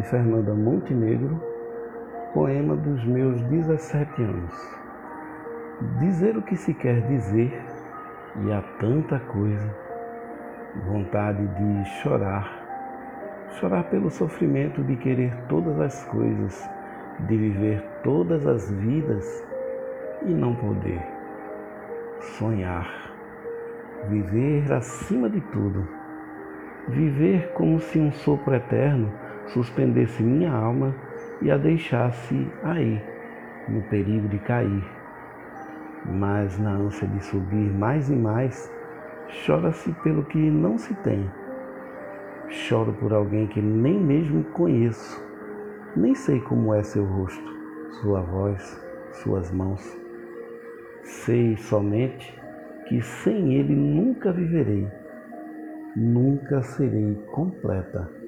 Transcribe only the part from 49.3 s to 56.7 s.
mãos. Sei somente que sem ele nunca viverei, nunca